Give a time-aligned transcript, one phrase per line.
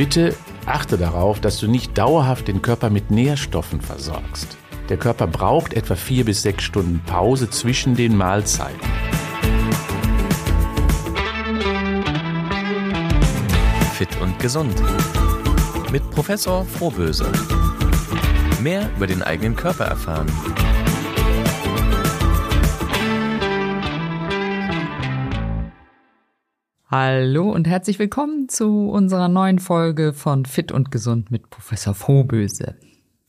[0.00, 4.56] Bitte achte darauf, dass du nicht dauerhaft den Körper mit Nährstoffen versorgst.
[4.88, 8.80] Der Körper braucht etwa vier bis sechs Stunden Pause zwischen den Mahlzeiten.
[13.92, 14.72] Fit und gesund.
[15.92, 17.30] Mit Professor Frohböse.
[18.62, 20.28] Mehr über den eigenen Körper erfahren.
[26.90, 32.74] Hallo und herzlich willkommen zu unserer neuen Folge von Fit und Gesund mit Professor Frohböse.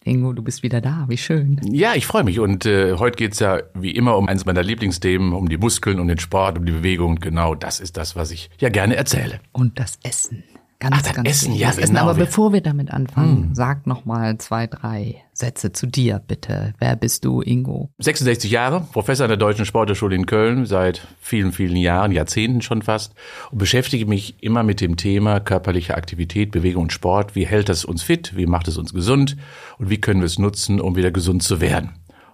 [0.04, 1.62] Ingo, du bist wieder da, wie schön.
[1.72, 5.34] Ja, ich freue mich und äh, heute geht's ja wie immer um eines meiner Lieblingsthemen,
[5.34, 7.18] um die Muskeln, um den Sport, um die Bewegung.
[7.18, 9.40] Genau das ist das, was ich ja gerne erzähle.
[9.52, 10.44] Und das Essen.
[10.82, 11.94] Ganz, Ach, das ganz Essen, ja, das Essen.
[11.94, 12.10] genau.
[12.10, 13.56] Aber bevor wir damit anfangen, Hm.
[13.56, 16.74] sag noch mal zwei, drei Sätze zu dir, bitte.
[16.80, 17.92] Wer bist du, Ingo?
[18.00, 22.82] 66 Jahre, Professor an der Deutschen Sporthochschule in Köln, seit vielen, vielen Jahren, Jahrzehnten schon
[22.82, 23.14] fast
[23.52, 27.36] und beschäftige mich immer mit dem Thema körperliche Aktivität, Bewegung und Sport.
[27.36, 28.36] Wie hält das uns fit?
[28.36, 29.38] Wie macht es uns gesund?
[29.78, 31.92] Und wie können wir es nutzen, um wieder gesund zu werden?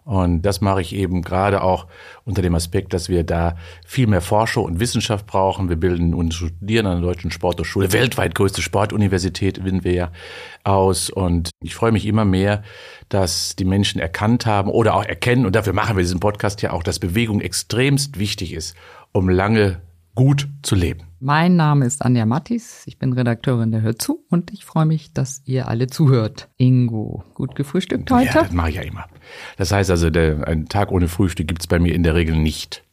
[0.07, 1.85] Und das mache ich eben gerade auch
[2.23, 5.67] unter dem Aspekt, dass wir da viel mehr Forschung und Wissenschaft brauchen.
[5.67, 10.11] Wir bilden und studieren an der Deutschen Sporthochschule, weltweit größte Sportuniversität sind wir ja
[10.63, 11.09] aus.
[11.09, 12.63] Und ich freue mich immer mehr,
[13.09, 16.71] dass die Menschen erkannt haben oder auch erkennen, und dafür machen wir diesen Podcast ja
[16.71, 18.77] auch, dass Bewegung extremst wichtig ist,
[19.11, 19.81] um lange
[20.15, 21.01] gut zu leben.
[21.19, 25.11] Mein Name ist Anja Mattis, ich bin Redakteurin der Hör zu und ich freue mich,
[25.11, 26.47] dass ihr alle zuhört.
[26.57, 28.25] Ingo, gut gefrühstückt heute?
[28.25, 29.05] Ja, das mache ich ja immer.
[29.57, 32.83] Das heißt also, der, ein Tag ohne Frühstück gibt's bei mir in der Regel nicht.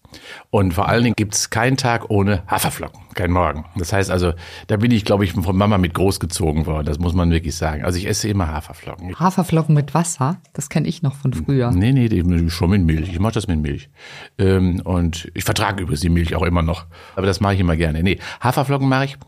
[0.55, 3.65] Und vor allen Dingen gibt's keinen Tag ohne Haferflocken, kein Morgen.
[3.75, 4.35] Das heißt also,
[4.69, 6.87] da bin ich, glaube ich, von Mama mit großgezogen worden.
[6.87, 7.85] Das muss man wirklich sagen.
[7.85, 9.19] Also ich esse immer Haferflocken.
[9.19, 11.73] Haferflocken mit Wasser, das kenne ich noch von früher.
[11.73, 13.09] Nee, nee, schon mit Milch.
[13.09, 13.91] Ich mache das mit Milch.
[14.39, 16.87] Ähm, und ich vertrage übrigens die Milch auch immer noch.
[17.17, 18.05] Aber das mache ich immer gerne.
[18.05, 19.19] Nee, Haferflocken mache ich.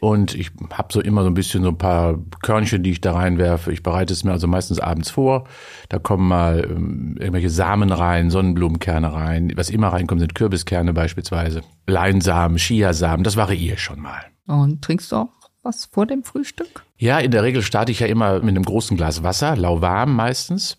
[0.00, 3.14] Und ich habe so immer so ein bisschen so ein paar Körnchen, die ich da
[3.14, 3.72] reinwerfe.
[3.72, 5.48] Ich bereite es mir also meistens abends vor.
[5.88, 9.52] Da kommen mal ähm, irgendwelche Samen rein, Sonnenblumenkerne rein.
[9.56, 10.36] Was immer reinkommt, sind
[10.68, 11.62] Kürbiskerne beispielsweise.
[11.86, 14.24] Leinsamen, Chiasamen, das variiert schon mal.
[14.46, 15.28] Und trinkst du auch
[15.62, 16.84] was vor dem Frühstück?
[16.98, 20.78] Ja, in der Regel starte ich ja immer mit einem großen Glas Wasser, lauwarm meistens.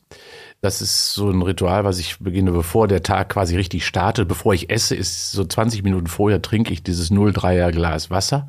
[0.62, 4.28] Das ist so ein Ritual, was ich beginne, bevor der Tag quasi richtig startet.
[4.28, 8.48] Bevor ich esse, ist so 20 Minuten vorher trinke ich dieses 0,3er Glas Wasser.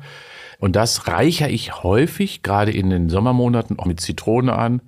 [0.59, 4.81] Und das reichere ich häufig, gerade in den Sommermonaten, auch mit Zitrone an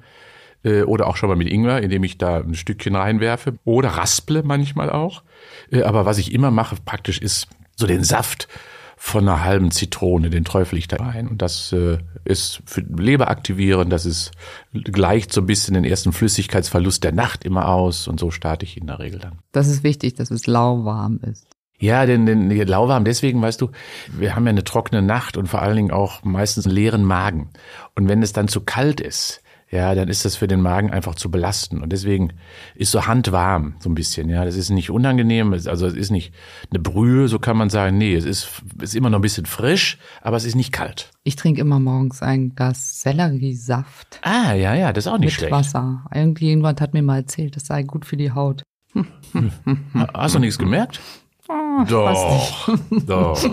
[0.64, 4.44] äh, oder auch schon mal mit Ingwer, indem ich da ein Stückchen reinwerfe oder rasple
[4.44, 5.24] manchmal auch.
[5.72, 8.48] Äh, Aber was ich immer mache praktisch ist so den Saft
[9.06, 11.28] von einer halben Zitrone, den träufel ich da rein.
[11.28, 14.32] Und das äh, ist für Leber aktivieren, das ist
[14.74, 18.78] gleicht so ein bisschen den ersten Flüssigkeitsverlust der Nacht immer aus und so starte ich
[18.78, 19.40] in der Regel dann.
[19.52, 21.48] Das ist wichtig, dass es lauwarm ist.
[21.80, 23.72] Ja, denn, denn lauwarm deswegen, weißt du,
[24.10, 27.50] wir haben ja eine trockene Nacht und vor allen Dingen auch meistens einen leeren Magen.
[27.96, 29.43] Und wenn es dann zu kalt ist,
[29.74, 31.82] ja, dann ist das für den Magen einfach zu belasten.
[31.82, 32.34] Und deswegen
[32.76, 34.46] ist so handwarm so ein bisschen, ja.
[34.46, 36.34] Das ist nicht unangenehm, also es ist nicht
[36.70, 37.98] eine Brühe, so kann man sagen.
[37.98, 41.10] Nee, es ist, ist immer noch ein bisschen frisch, aber es ist nicht kalt.
[41.24, 45.34] Ich trinke immer morgens ein Glas Selleriesaft Ah, ja, ja, das ist auch nicht mit
[45.34, 45.52] schlecht.
[45.52, 46.06] Wasser.
[46.14, 48.64] Irgendjemand hat mir mal erzählt, das sei gut für die Haut.
[50.14, 51.00] Hast du nichts gemerkt?
[51.50, 52.70] Ah, Doch,
[53.06, 53.50] doch,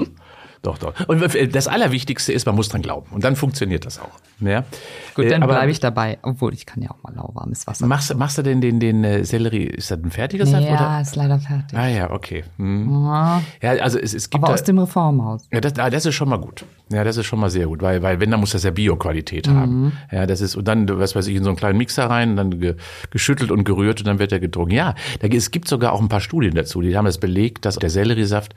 [0.63, 0.95] doch, doch.
[1.09, 1.23] Und
[1.55, 3.07] das Allerwichtigste ist, man muss dran glauben.
[3.13, 4.11] Und dann funktioniert das auch.
[4.41, 4.65] Ja?
[5.15, 6.19] Gut, Äh, dann bleibe ich dabei.
[6.23, 7.87] Obwohl, ich kann ja auch mal lauwarmes Wasser.
[7.87, 10.65] Machst, machst du denn den, den äh, Sellerie, ist das ein fertiger Saft?
[10.65, 11.01] ja, Oder?
[11.01, 11.79] ist leider fertig.
[11.79, 12.45] Ah ja, okay.
[12.57, 12.91] Hm.
[13.05, 15.47] Ja, Ja, also es, es gibt aber da, aus dem Reformhaus.
[15.53, 16.65] ja, das, ah, das ist schon mal gut.
[16.93, 19.47] Ja, das ist schon mal sehr gut, weil, weil wenn, dann muss das ja Bio-Qualität
[19.49, 19.93] haben.
[20.11, 22.59] Ja, das ist, und dann, was weiß ich, in so einen kleinen Mixer rein, dann
[22.59, 22.75] ge,
[23.11, 24.75] geschüttelt und gerührt und dann wird er getrunken.
[24.75, 27.77] Ja, da, es gibt sogar auch ein paar Studien dazu, die haben das belegt, dass
[27.77, 28.55] der Selleriesaft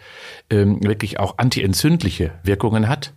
[0.50, 1.38] ähm, wirklich auch
[1.94, 3.14] antientzündliche Wirkungen hat.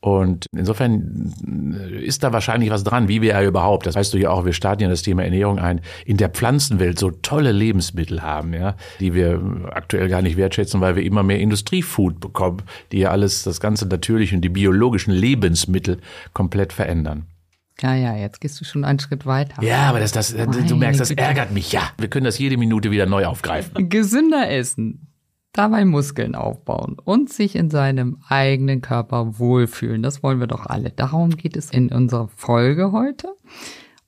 [0.00, 4.18] Und insofern äh, ist da wahrscheinlich was dran, wie wir ja überhaupt, das weißt du
[4.18, 8.22] ja auch, wir starten ja das Thema Ernährung ein, in der Pflanzenwelt so tolle Lebensmittel
[8.22, 12.62] haben, ja, die wir aktuell gar nicht wertschätzen, weil wir immer mehr Industriefood bekommen,
[12.92, 15.98] die ja alles, das ganze natürliche und die biologischen Lebensmittel
[16.32, 17.26] komplett verändern.
[17.80, 19.62] Ja, ja, jetzt gehst du schon einen Schritt weiter.
[19.64, 21.82] Ja, aber das, das, du merkst, das ärgert mich, ja.
[21.98, 23.88] Wir können das jede Minute wieder neu aufgreifen.
[23.88, 25.08] Gesünder essen,
[25.58, 30.02] dabei Muskeln aufbauen und sich in seinem eigenen Körper wohlfühlen.
[30.02, 30.90] Das wollen wir doch alle.
[30.90, 33.34] Darum geht es in unserer Folge heute.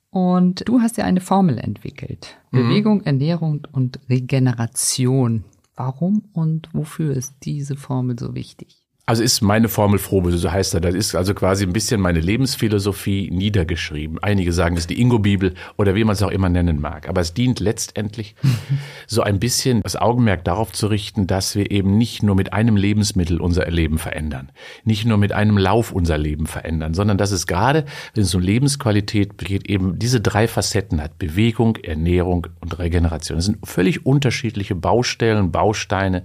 [0.09, 2.37] Und du hast ja eine Formel entwickelt.
[2.51, 5.45] Bewegung, Ernährung und Regeneration.
[5.75, 8.80] Warum und wofür ist diese Formel so wichtig?
[9.07, 10.79] Also ist meine Formel Frobe, so heißt er.
[10.79, 14.19] Das ist also quasi ein bisschen meine Lebensphilosophie niedergeschrieben.
[14.21, 17.09] Einige sagen, das ist die Ingo-Bibel oder wie man es auch immer nennen mag.
[17.09, 18.35] Aber es dient letztendlich
[19.07, 22.77] so ein bisschen das Augenmerk darauf zu richten, dass wir eben nicht nur mit einem
[22.77, 24.51] Lebensmittel unser Leben verändern,
[24.83, 28.41] nicht nur mit einem Lauf unser Leben verändern, sondern dass es gerade, wenn es um
[28.41, 31.17] Lebensqualität geht, eben diese drei Facetten hat.
[31.17, 33.37] Bewegung, Ernährung und Regeneration.
[33.39, 36.23] Das sind völlig unterschiedliche Baustellen, Bausteine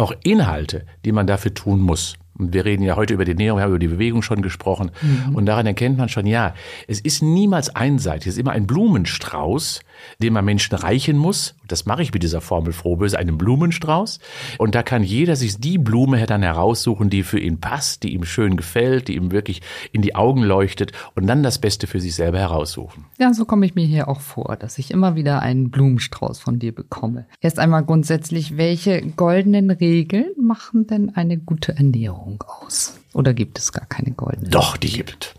[0.00, 2.14] auch Inhalte, die man dafür tun muss.
[2.38, 4.90] Und wir reden ja heute über die Ernährung, wir haben über die Bewegung schon gesprochen.
[5.02, 5.36] Mhm.
[5.36, 6.54] Und daran erkennt man schon, ja,
[6.88, 8.28] es ist niemals einseitig.
[8.28, 9.80] Es ist immer ein Blumenstrauß,
[10.22, 11.54] den man Menschen reichen muss.
[11.68, 14.18] Das mache ich mit dieser Formel Frohböse, einen Blumenstrauß.
[14.58, 18.24] Und da kann jeder sich die Blume dann heraussuchen, die für ihn passt, die ihm
[18.24, 19.62] schön gefällt, die ihm wirklich
[19.92, 23.04] in die Augen leuchtet und dann das Beste für sich selber heraussuchen.
[23.18, 26.58] Ja, so komme ich mir hier auch vor, dass ich immer wieder einen Blumenstrauß von
[26.58, 27.26] dir bekomme.
[27.40, 32.98] Erst einmal grundsätzlich, welche goldenen Regeln machen denn eine gute Ernährung aus?
[33.12, 34.50] Oder gibt es gar keine goldenen?
[34.50, 35.34] Doch, die gibt.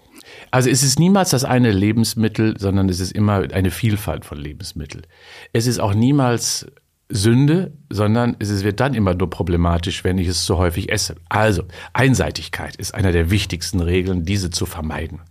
[0.52, 5.08] Also es ist niemals das eine Lebensmittel, sondern es ist immer eine Vielfalt von Lebensmitteln.
[5.54, 6.68] Es ist auch niemals
[7.08, 11.16] Sünde, sondern es wird dann immer nur problematisch, wenn ich es zu häufig esse.
[11.30, 11.64] Also,
[11.94, 15.22] Einseitigkeit ist einer der wichtigsten Regeln, diese zu vermeiden.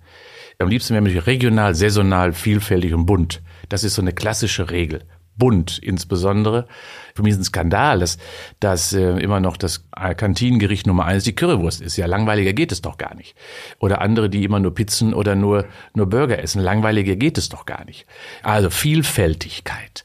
[0.59, 3.41] Am liebsten wäre mich regional, saisonal, vielfältig und bunt.
[3.71, 5.01] Das ist so eine klassische Regel
[5.37, 6.67] bunt insbesondere.
[7.15, 8.19] Für mich ist ein Skandal, dass,
[8.61, 11.97] dass äh, immer noch das Kantinengericht Nummer eins die Currywurst ist.
[11.97, 13.35] Ja, langweiliger geht es doch gar nicht.
[13.79, 16.61] Oder andere, die immer nur Pizzen oder nur, nur Burger essen.
[16.61, 18.07] Langweiliger geht es doch gar nicht.
[18.43, 20.05] Also Vielfältigkeit.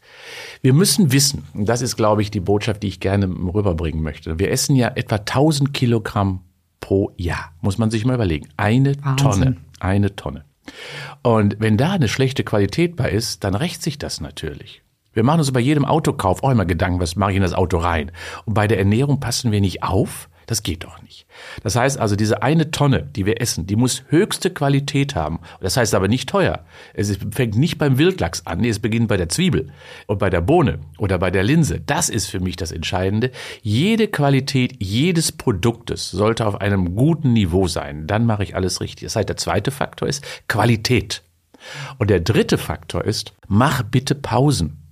[0.62, 4.40] Wir müssen wissen, und das ist, glaube ich, die Botschaft, die ich gerne rüberbringen möchte.
[4.40, 6.42] Wir essen ja etwa 1000 Kilogramm
[6.80, 7.54] pro Jahr.
[7.62, 8.50] Muss man sich mal überlegen.
[8.58, 9.18] Eine Wahnsinn.
[9.18, 9.58] Tonne.
[9.80, 10.46] Eine Tonne.
[11.22, 14.82] Und wenn da eine schlechte Qualität bei ist, dann rächt sich das natürlich.
[15.16, 17.78] Wir machen uns bei jedem Autokauf auch immer Gedanken, was mache ich in das Auto
[17.78, 18.12] rein?
[18.46, 20.30] Und bei der Ernährung passen wir nicht auf?
[20.46, 21.26] Das geht doch nicht.
[21.64, 25.40] Das heißt also, diese eine Tonne, die wir essen, die muss höchste Qualität haben.
[25.60, 26.66] Das heißt aber nicht teuer.
[26.94, 29.72] Es fängt nicht beim Wildlachs an, nee, es beginnt bei der Zwiebel
[30.06, 31.80] und bei der Bohne oder bei der Linse.
[31.80, 33.32] Das ist für mich das Entscheidende.
[33.64, 38.06] Jede Qualität jedes Produktes sollte auf einem guten Niveau sein.
[38.06, 39.06] Dann mache ich alles richtig.
[39.06, 41.24] Das heißt, der zweite Faktor ist Qualität.
[41.98, 44.85] Und der dritte Faktor ist, mach bitte Pausen.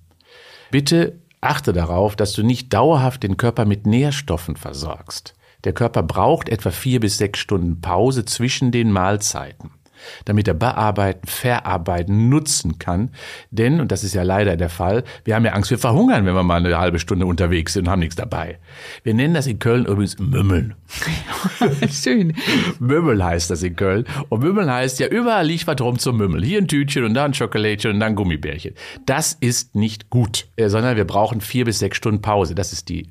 [0.74, 5.36] Bitte achte darauf, dass du nicht dauerhaft den Körper mit Nährstoffen versorgst.
[5.66, 9.70] Der Körper braucht etwa vier bis sechs Stunden Pause zwischen den Mahlzeiten
[10.26, 13.10] damit er bearbeiten, verarbeiten, nutzen kann.
[13.52, 16.36] Denn, und das ist ja leider der Fall, wir haben ja Angst, wir verhungern, wenn
[16.36, 18.60] wir mal eine halbe Stunde unterwegs sind und haben nichts dabei.
[19.04, 20.76] Wir nennen das in Köln übrigens Mümmeln.
[21.90, 22.34] Schön.
[22.80, 24.06] Mümmel heißt das in Köln.
[24.30, 26.44] Und Mümmeln heißt ja, überall liegt was rum zum Mümmel.
[26.44, 28.76] Hier ein Tütchen und da ein Schokolädchen und da ein Gummibärchen.
[29.06, 32.56] Das ist nicht gut, äh, sondern wir brauchen vier bis sechs Stunden Pause.
[32.56, 33.08] Das ist die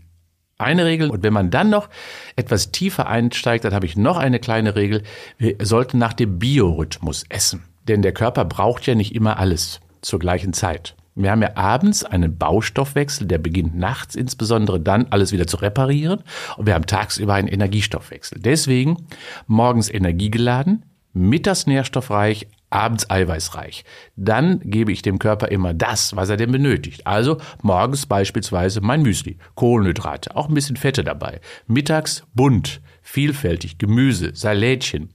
[0.63, 1.11] eine Regel.
[1.11, 1.89] Und wenn man dann noch
[2.37, 5.03] etwas tiefer einsteigt, dann habe ich noch eine kleine Regel.
[5.39, 7.65] Wir sollten nach dem Biorhythmus essen.
[7.89, 10.95] Denn der Körper braucht ja nicht immer alles zur gleichen Zeit.
[11.15, 16.23] Wir haben ja abends einen Baustoffwechsel, der beginnt nachts insbesondere dann alles wieder zu reparieren.
[16.57, 18.39] Und wir haben tagsüber einen Energiestoffwechsel.
[18.41, 19.09] Deswegen
[19.47, 23.85] morgens energiegeladen, mittags nährstoffreich, abends eiweißreich.
[24.17, 27.07] Dann gebe ich dem Körper immer das, was er denn benötigt.
[27.07, 31.41] Also morgens beispielsweise mein Müsli, Kohlenhydrate, auch ein bisschen Fette dabei.
[31.67, 35.11] Mittags bunt, vielfältig, Gemüse, Salätchen.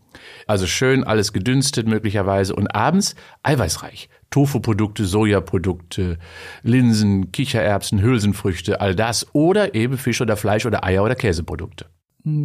[0.45, 4.09] Also schön alles gedünstet möglicherweise und abends eiweißreich.
[4.29, 6.17] Tofu-Produkte, Sojaprodukte,
[6.63, 11.85] Linsen, Kichererbsen, Hülsenfrüchte, all das oder eben Fisch oder Fleisch oder Eier oder Käseprodukte.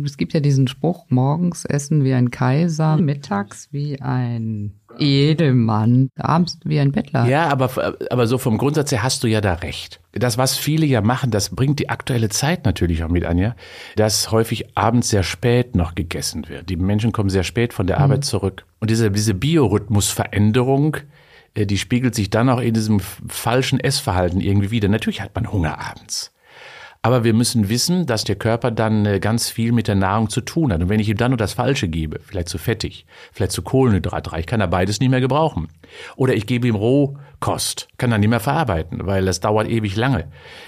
[0.05, 6.59] Es gibt ja diesen Spruch, morgens essen wie ein Kaiser, mittags wie ein Edelmann, abends
[6.65, 7.27] wie ein Bettler.
[7.27, 10.01] Ja, aber, aber so vom Grundsatz her hast du ja da recht.
[10.13, 13.57] Das, was viele ja machen, das bringt die aktuelle Zeit natürlich auch mit an, ja,
[13.97, 16.69] dass häufig abends sehr spät noch gegessen wird.
[16.69, 18.05] Die Menschen kommen sehr spät von der mhm.
[18.05, 18.65] Arbeit zurück.
[18.79, 20.99] Und diese, diese Biorhythmusveränderung,
[21.55, 24.89] äh, die spiegelt sich dann auch in diesem falschen Essverhalten irgendwie wieder.
[24.89, 26.33] Natürlich hat man Hunger abends.
[27.05, 30.41] Aber wir müssen wissen, dass der Körper dann äh, ganz viel mit der Nahrung zu
[30.41, 30.81] tun hat.
[30.81, 34.47] Und wenn ich ihm dann nur das Falsche gebe, vielleicht zu fettig, vielleicht zu kohlenhydratreich,
[34.47, 35.67] kann er beides nicht mehr gebrauchen.
[36.15, 40.27] Oder ich gebe ihm Rohkost, kann er nicht mehr verarbeiten, weil das dauert ewig lange.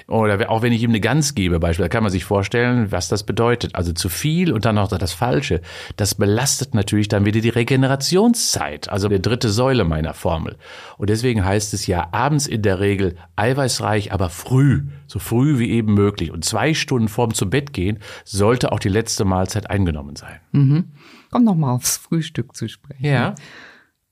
[0.08, 3.22] Oder auch wenn ich ihm eine Gans gebe, beispielsweise, kann man sich vorstellen, was das
[3.22, 3.76] bedeutet.
[3.76, 5.60] Also zu viel und dann noch das Falsche.
[5.96, 10.56] Das belastet natürlich dann wieder die Regenerationszeit, also der dritte Säule meiner Formel.
[10.98, 15.70] Und deswegen heißt es ja abends in der Regel eiweißreich, aber früh, so früh wie
[15.70, 16.33] eben möglich möglich.
[16.33, 20.40] Und zwei Stunden vorm zu Bett gehen sollte auch die letzte Mahlzeit eingenommen sein.
[20.52, 20.85] Mhm.
[21.31, 23.04] Komm noch mal aufs Frühstück zu sprechen.
[23.04, 23.35] Ja.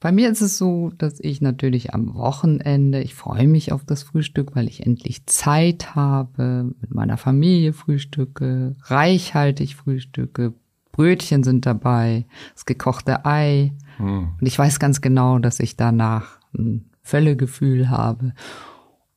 [0.01, 4.03] Bei mir ist es so, dass ich natürlich am Wochenende, ich freue mich auf das
[4.03, 10.55] Frühstück, weil ich endlich Zeit habe, mit meiner Familie frühstücke, reichhaltig frühstücke,
[10.91, 13.73] Brötchen sind dabei, das gekochte Ei.
[13.99, 14.33] Hm.
[14.41, 18.35] Und ich weiß ganz genau, dass ich danach ein Völlegefühl habe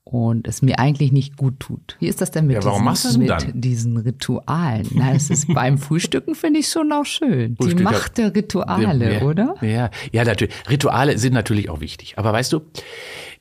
[0.05, 1.97] und es mir eigentlich nicht gut tut.
[1.99, 4.87] Wie ist das denn mit, ja, warum diesen, mit diesen Ritualen?
[4.93, 7.55] Na, es ist beim Frühstücken finde ich schon auch schön.
[7.57, 9.55] Frühstück, Die Macht der Rituale, ja, oder?
[9.61, 10.53] Ja, ja, natürlich.
[10.69, 12.19] Rituale sind natürlich auch wichtig.
[12.19, 12.61] Aber weißt du,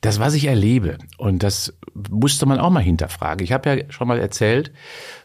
[0.01, 1.73] das, was ich erlebe, und das
[2.09, 3.43] musste man auch mal hinterfragen.
[3.43, 4.71] Ich habe ja schon mal erzählt,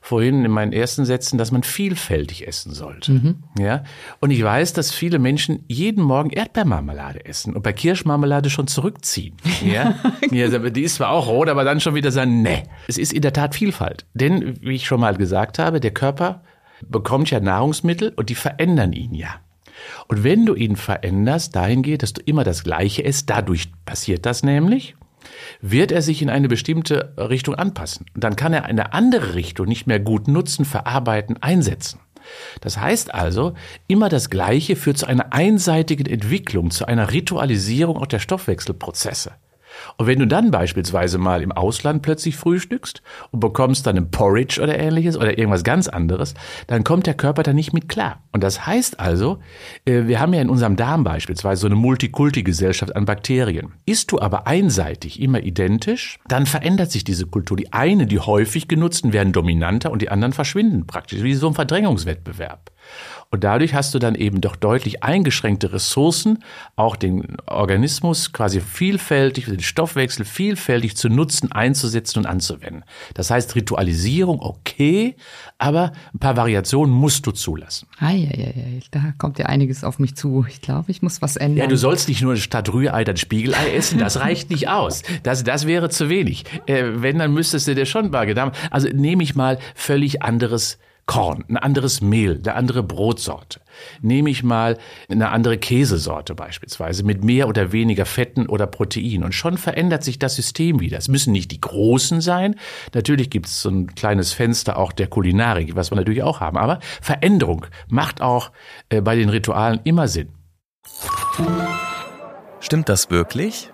[0.00, 3.12] vorhin in meinen ersten Sätzen, dass man vielfältig essen sollte.
[3.12, 3.42] Mhm.
[3.58, 3.84] Ja.
[4.20, 9.36] Und ich weiß, dass viele Menschen jeden Morgen Erdbeermarmelade essen und bei Kirschmarmelade schon zurückziehen.
[9.60, 9.94] Ja.
[10.30, 12.64] ja die ist zwar auch rot, aber dann schon wieder sagen, ne.
[12.88, 14.06] Es ist in der Tat Vielfalt.
[14.14, 16.42] Denn, wie ich schon mal gesagt habe, der Körper
[16.86, 19.40] bekommt ja Nahrungsmittel und die verändern ihn ja.
[20.08, 24.26] Und wenn du ihn veränderst, dahin geht, dass du immer das Gleiche isst, dadurch passiert
[24.26, 24.94] das nämlich,
[25.60, 28.06] wird er sich in eine bestimmte Richtung anpassen.
[28.14, 32.00] Und dann kann er eine andere Richtung nicht mehr gut nutzen, verarbeiten, einsetzen.
[32.60, 33.54] Das heißt also,
[33.86, 39.32] immer das Gleiche führt zu einer einseitigen Entwicklung, zu einer Ritualisierung auch der Stoffwechselprozesse.
[39.96, 44.60] Und wenn du dann beispielsweise mal im Ausland plötzlich frühstückst und bekommst dann ein Porridge
[44.60, 46.34] oder ähnliches oder irgendwas ganz anderes,
[46.66, 48.22] dann kommt der Körper da nicht mit klar.
[48.32, 49.38] Und das heißt also,
[49.84, 53.72] äh, wir haben ja in unserem Darm beispielsweise so eine Multikulti-Gesellschaft an Bakterien.
[53.86, 57.56] Isst du aber einseitig immer identisch, dann verändert sich diese Kultur.
[57.56, 61.54] Die eine, die häufig genutzten, werden dominanter und die anderen verschwinden praktisch, wie so ein
[61.54, 62.70] Verdrängungswettbewerb.
[63.30, 66.42] Und dadurch hast du dann eben doch deutlich eingeschränkte Ressourcen,
[66.74, 72.84] auch den Organismus quasi vielfältig, den Stoffwechsel vielfältig zu nutzen, einzusetzen und anzuwenden.
[73.14, 75.14] Das heißt, Ritualisierung okay,
[75.58, 77.86] aber ein paar Variationen musst du zulassen.
[78.00, 80.44] Eieiei, da kommt ja einiges auf mich zu.
[80.48, 81.58] Ich glaube, ich muss was ändern.
[81.58, 85.02] Ja, du sollst nicht nur statt Rührei dann Spiegelei essen, das reicht nicht aus.
[85.22, 86.44] Das, das wäre zu wenig.
[86.66, 90.78] Äh, wenn, dann müsstest du dir schon mal Gedanken, also nehme ich mal völlig anderes
[91.10, 93.60] Korn, ein anderes Mehl, eine andere Brotsorte.
[94.00, 99.34] Nehme ich mal eine andere Käsesorte beispielsweise mit mehr oder weniger Fetten oder Protein und
[99.34, 100.98] schon verändert sich das System wieder.
[100.98, 102.54] Es müssen nicht die großen sein.
[102.94, 106.56] Natürlich gibt es so ein kleines Fenster auch der Kulinarik, was wir natürlich auch haben.
[106.56, 108.52] Aber Veränderung macht auch
[108.88, 110.28] äh, bei den Ritualen immer Sinn.
[112.60, 113.68] Stimmt das wirklich?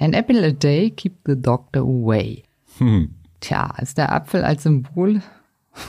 [0.00, 2.42] An apple a day keep the doctor away.
[2.78, 3.15] Hm.
[3.46, 5.22] Tja, ist der Apfel als Symbol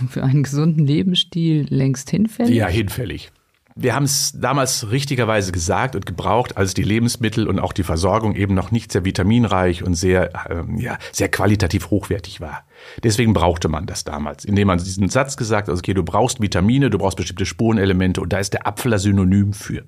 [0.10, 2.56] für einen gesunden Lebensstil längst hinfällig?
[2.56, 3.32] Ja, hinfällig.
[3.76, 8.36] Wir haben es damals richtigerweise gesagt und gebraucht, als die Lebensmittel und auch die Versorgung
[8.36, 12.64] eben noch nicht sehr vitaminreich und sehr, ähm, ja, sehr qualitativ hochwertig war.
[13.02, 16.40] Deswegen brauchte man das damals, indem man diesen Satz gesagt hat, also okay, du brauchst
[16.40, 19.84] Vitamine, du brauchst bestimmte Spurenelemente und da ist der Apfel das Synonym für.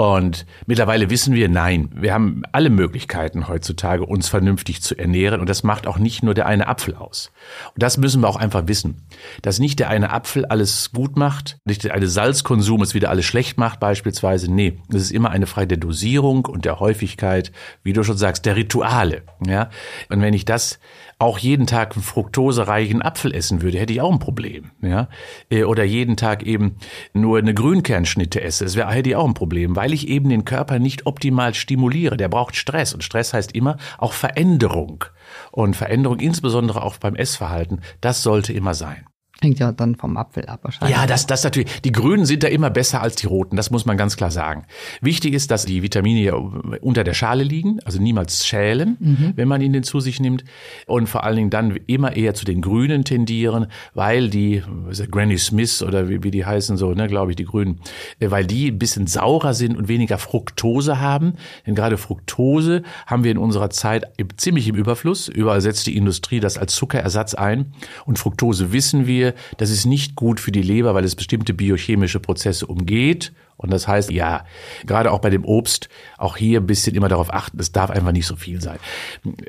[0.00, 5.42] Und mittlerweile wissen wir, nein, wir haben alle Möglichkeiten heutzutage, uns vernünftig zu ernähren.
[5.42, 7.30] Und das macht auch nicht nur der eine Apfel aus.
[7.74, 9.06] Und das müssen wir auch einfach wissen,
[9.42, 13.26] dass nicht der eine Apfel alles gut macht, nicht der eine Salzkonsum es wieder alles
[13.26, 14.50] schlecht macht beispielsweise.
[14.50, 17.52] Nee, es ist immer eine Frage der Dosierung und der Häufigkeit,
[17.82, 19.24] wie du schon sagst, der Rituale.
[19.46, 19.68] Ja,
[20.08, 20.78] und wenn ich das
[21.20, 24.70] auch jeden Tag einen fruktosereichen Apfel essen würde, hätte ich auch ein Problem.
[24.80, 25.08] Ja?
[25.50, 26.76] Äh, oder jeden Tag eben
[27.12, 30.44] nur eine Grünkernschnitte esse, das wäre, hätte ich auch ein Problem, weil ich eben den
[30.44, 32.16] Körper nicht optimal stimuliere.
[32.16, 35.04] Der braucht Stress und Stress heißt immer auch Veränderung.
[35.52, 39.04] Und Veränderung insbesondere auch beim Essverhalten, das sollte immer sein.
[39.42, 40.94] Hängt ja dann vom Apfel ab wahrscheinlich.
[40.94, 41.80] Ja, das, das natürlich.
[41.80, 43.56] Die Grünen sind da immer besser als die Roten.
[43.56, 44.66] Das muss man ganz klar sagen.
[45.00, 49.32] Wichtig ist, dass die Vitamine ja unter der Schale liegen, also niemals schälen, mhm.
[49.36, 50.44] wenn man ihnen zu sich nimmt.
[50.86, 54.62] Und vor allen Dingen dann immer eher zu den Grünen tendieren, weil die,
[55.10, 57.80] Granny Smith oder wie, wie die heißen so, ne, glaube ich, die Grünen,
[58.18, 61.34] äh, weil die ein bisschen saurer sind und weniger Fructose haben.
[61.66, 64.04] Denn gerade Fructose haben wir in unserer Zeit
[64.36, 65.28] ziemlich im Überfluss.
[65.28, 67.72] Überall setzt die Industrie das als Zuckerersatz ein.
[68.04, 72.20] Und Fructose wissen wir, das ist nicht gut für die Leber, weil es bestimmte biochemische
[72.20, 73.32] Prozesse umgeht.
[73.56, 74.44] Und das heißt, ja,
[74.86, 78.12] gerade auch bei dem Obst, auch hier ein bisschen immer darauf achten, es darf einfach
[78.12, 78.78] nicht so viel sein.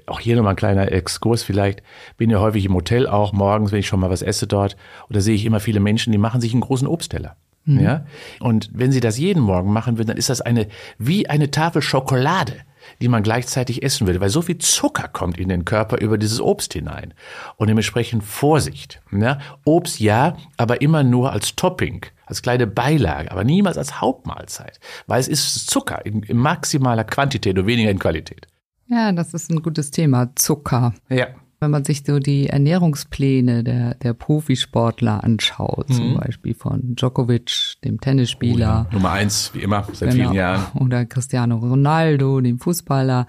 [0.06, 1.82] Auch hier nochmal ein kleiner Exkurs vielleicht.
[2.18, 4.76] Bin ja häufig im Hotel auch morgens, wenn ich schon mal was esse dort.
[5.08, 7.38] Und da sehe ich immer viele Menschen, die machen sich einen großen Obstteller.
[7.64, 7.80] Mhm.
[7.80, 8.06] Ja?
[8.42, 11.82] Und wenn sie das jeden Morgen machen würden, dann ist das eine, wie eine Tafel
[11.82, 12.56] Schokolade
[13.02, 16.42] die man gleichzeitig essen würde, weil so viel Zucker kommt in den Körper über dieses
[16.42, 17.14] Obst hinein.
[17.58, 19.02] Und dementsprechend Vorsicht.
[19.12, 19.40] Ja?
[19.66, 25.20] Obst ja, aber immer nur als Topping, als kleine Beilage, aber niemals als Hauptmahlzeit, weil
[25.20, 28.48] es ist Zucker in, in maximaler Quantität und weniger in Qualität.
[28.88, 30.94] Ja, das ist ein gutes Thema, Zucker.
[31.10, 31.28] Ja.
[31.62, 35.94] Wenn man sich so die Ernährungspläne der, der Profisportler anschaut, mhm.
[35.94, 38.88] zum Beispiel von Djokovic, dem Tennisspieler.
[38.90, 38.98] Oh ja.
[38.98, 40.24] Nummer eins, wie immer, seit genau.
[40.24, 40.66] vielen Jahren.
[40.80, 43.28] Oder Cristiano Ronaldo, dem Fußballer.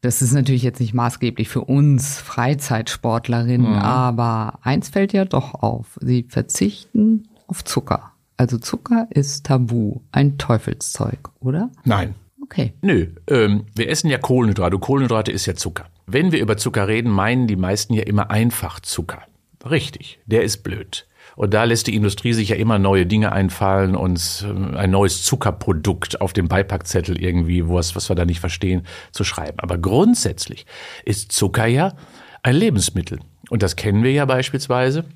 [0.00, 3.78] Das ist natürlich jetzt nicht maßgeblich für uns Freizeitsportlerinnen, mhm.
[3.78, 6.00] aber eins fällt ja doch auf.
[6.02, 8.10] Sie verzichten auf Zucker.
[8.36, 11.70] Also Zucker ist tabu, ein Teufelszeug, oder?
[11.84, 12.16] Nein.
[12.52, 12.74] Okay.
[12.82, 14.78] Nö, ähm, wir essen ja Kohlenhydrate.
[14.78, 15.86] Kohlenhydrate ist ja Zucker.
[16.06, 19.22] Wenn wir über Zucker reden, meinen die meisten ja immer einfach Zucker.
[19.64, 21.06] Richtig, der ist blöd.
[21.34, 25.22] Und da lässt die Industrie sich ja immer neue Dinge einfallen, uns ähm, ein neues
[25.22, 29.58] Zuckerprodukt auf dem Beipackzettel irgendwie, was, was wir da nicht verstehen, zu schreiben.
[29.58, 30.66] Aber grundsätzlich
[31.06, 31.94] ist Zucker ja
[32.42, 33.20] ein Lebensmittel.
[33.48, 35.06] Und das kennen wir ja beispielsweise,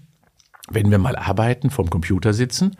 [0.70, 2.76] wenn wir mal arbeiten, vom Computer sitzen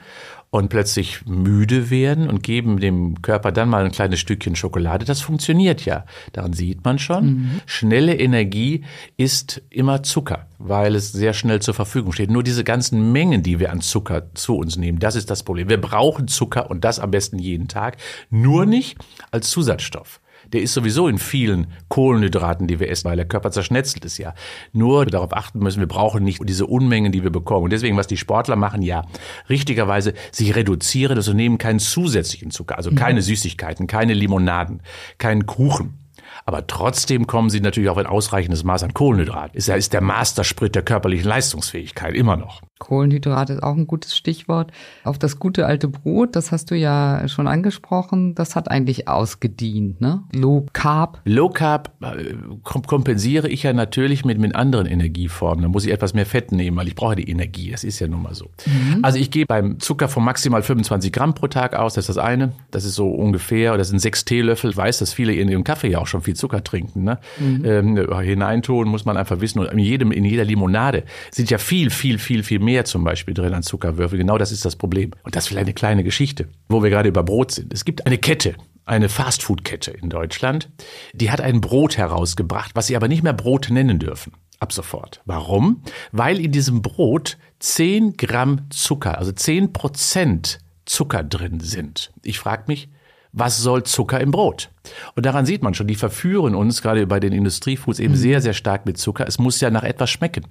[0.51, 5.21] und plötzlich müde werden und geben dem Körper dann mal ein kleines Stückchen Schokolade, das
[5.21, 6.05] funktioniert ja.
[6.33, 7.27] Daran sieht man schon.
[7.27, 7.61] Mhm.
[7.67, 8.85] Schnelle Energie
[9.17, 12.31] ist immer Zucker, weil es sehr schnell zur Verfügung steht.
[12.31, 15.69] Nur diese ganzen Mengen, die wir an Zucker zu uns nehmen, das ist das Problem.
[15.69, 17.97] Wir brauchen Zucker und das am besten jeden Tag,
[18.31, 18.97] nur nicht
[19.31, 20.21] als Zusatzstoff
[20.53, 24.35] der ist sowieso in vielen Kohlenhydraten, die wir essen, weil der Körper zerschnetzelt ist ja.
[24.73, 27.65] Nur darauf achten müssen, wir brauchen nicht diese Unmengen, die wir bekommen.
[27.65, 29.05] Und deswegen, was die Sportler machen, ja,
[29.49, 33.25] richtigerweise, sie reduzieren das und nehmen keinen zusätzlichen Zucker, also keine mhm.
[33.25, 34.83] Süßigkeiten, keine Limonaden,
[35.19, 36.06] keinen Kuchen.
[36.49, 39.55] Aber trotzdem kommen sie natürlich auf ein ausreichendes Maß an Kohlenhydrat.
[39.57, 42.63] Ist, ist der Mastersprit der körperlichen Leistungsfähigkeit immer noch.
[42.79, 44.71] Kohlenhydrat ist auch ein gutes Stichwort.
[45.03, 50.01] Auf das gute alte Brot, das hast du ja schon angesprochen, das hat eigentlich ausgedient,
[50.01, 50.23] ne?
[50.33, 51.21] Low Carb.
[51.25, 55.63] Low Carb äh, kompensiere ich ja natürlich mit, mit anderen Energieformen.
[55.63, 57.73] Da muss ich etwas mehr Fett nehmen, weil ich brauche die Energie.
[57.73, 58.51] Das ist ja nun mal so.
[58.67, 59.01] Mhm.
[59.03, 61.95] Also ich gehe beim Zucker von maximal 25 Gramm pro Tag aus.
[61.95, 62.53] Das ist das eine.
[62.71, 64.71] Das ist so ungefähr, das sind sechs Teelöffel.
[64.71, 67.05] Ich weiß, dass viele in ihrem Kaffee ja auch schon viel Zucker trinken.
[67.05, 67.19] Ne?
[67.39, 67.65] Mhm.
[67.65, 69.59] Ähm, hineintun muss man einfach wissen.
[69.59, 73.35] Und in jedem, in jeder Limonade sind ja viel, viel, viel, viel mehr zum Beispiel
[73.35, 74.19] drin an Zuckerwürfel.
[74.19, 75.11] Genau das ist das Problem.
[75.23, 77.73] Und das ist vielleicht eine kleine Geschichte, wo wir gerade über Brot sind.
[77.73, 80.71] Es gibt eine Kette, eine Fastfood-Kette in Deutschland,
[81.13, 84.33] die hat ein Brot herausgebracht, was sie aber nicht mehr Brot nennen dürfen.
[84.59, 85.21] Ab sofort.
[85.27, 85.83] Warum?
[86.13, 92.13] Weil in diesem Brot 10 Gramm Zucker, also 10 Prozent Zucker drin sind.
[92.23, 92.89] Ich frage mich,
[93.37, 94.71] was soll Zucker im Brot?
[95.15, 98.19] Und daran sieht man schon, die verführen uns gerade bei den Industriefoods eben mhm.
[98.19, 99.27] sehr, sehr stark mit Zucker.
[99.29, 100.47] Es muss ja nach etwas schmecken.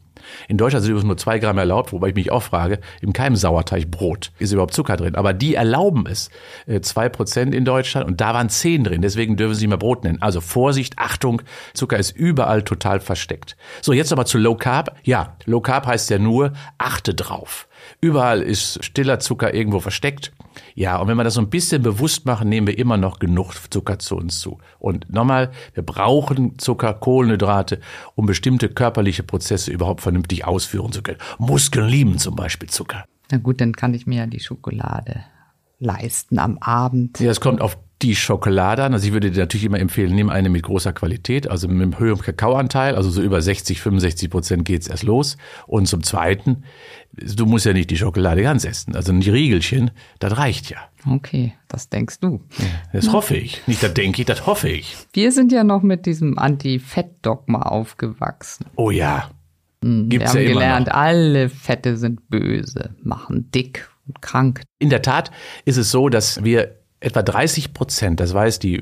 [0.48, 3.36] In Deutschland sind übrigens nur zwei Gramm erlaubt, wobei ich mich auch frage, in keinem
[3.36, 5.16] Sauerteigbrot ist überhaupt Zucker drin.
[5.16, 6.30] Aber die erlauben es.
[6.68, 9.02] Äh, zwei Prozent in Deutschland und da waren zehn drin.
[9.02, 10.22] Deswegen dürfen sie mehr Brot nennen.
[10.22, 11.42] Also Vorsicht, Achtung,
[11.74, 13.58] Zucker ist überall total versteckt.
[13.82, 14.96] So, jetzt aber zu Low Carb.
[15.04, 17.68] Ja, Low Carb heißt ja nur, achte drauf.
[18.06, 20.32] Überall ist stiller Zucker irgendwo versteckt.
[20.76, 23.56] Ja, und wenn wir das so ein bisschen bewusst machen, nehmen wir immer noch genug
[23.72, 24.60] Zucker zu uns zu.
[24.78, 27.80] Und nochmal, wir brauchen Zucker, Kohlenhydrate,
[28.14, 31.18] um bestimmte körperliche Prozesse überhaupt vernünftig ausführen zu können.
[31.40, 33.06] Muskeln lieben zum Beispiel Zucker.
[33.32, 35.24] Na gut, dann kann ich mir ja die Schokolade
[35.80, 37.20] leisten am Abend.
[37.20, 38.94] Ja, es kommt auf die Schokolade an.
[38.94, 41.98] Also ich würde dir natürlich immer empfehlen, nimm eine mit großer Qualität, also mit einem
[41.98, 45.38] höheren Kakaoanteil, also so über 60, 65 Prozent geht's erst los.
[45.66, 46.64] Und zum Zweiten,
[47.14, 50.78] du musst ja nicht die Schokolade ganz essen, also ein Riegelchen, das reicht ja.
[51.10, 52.42] Okay, das denkst du.
[52.92, 53.62] Das hoffe ich.
[53.68, 54.96] Nicht das denke ich, das hoffe ich.
[55.14, 58.66] Wir sind ja noch mit diesem Anti-Fett-Dogma aufgewachsen.
[58.76, 59.30] Oh ja.
[59.84, 60.96] Hm, Gibt's Wir haben ja gelernt, noch.
[60.96, 64.64] alle Fette sind böse, machen dick und krank.
[64.80, 65.32] In der Tat
[65.64, 66.76] ist es so, dass wir
[67.06, 68.82] etwa 30 Prozent, das weiß die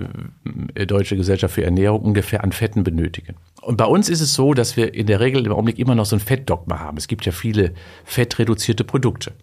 [0.76, 3.36] äh, Deutsche Gesellschaft für Ernährung, ungefähr an Fetten benötigen.
[3.62, 6.06] Und bei uns ist es so, dass wir in der Regel im Augenblick immer noch
[6.06, 6.98] so ein Fettdogma haben.
[6.98, 7.74] Es gibt ja viele
[8.06, 9.34] fettreduzierte Produkte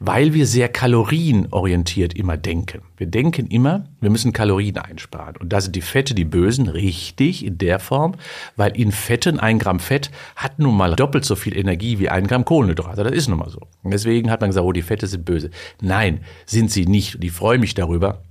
[0.00, 2.82] weil wir sehr kalorienorientiert immer denken.
[2.96, 5.36] Wir denken immer, wir müssen Kalorien einsparen.
[5.36, 8.14] Und da sind die Fette die Bösen, richtig in der Form,
[8.56, 12.26] weil in Fetten, ein Gramm Fett hat nun mal doppelt so viel Energie wie ein
[12.26, 13.02] Gramm Kohlenhydrate.
[13.02, 13.60] Das ist nun mal so.
[13.82, 15.50] Und deswegen hat man gesagt, oh, die Fette sind böse.
[15.80, 17.16] Nein, sind sie nicht.
[17.16, 18.22] Und ich freue mich darüber.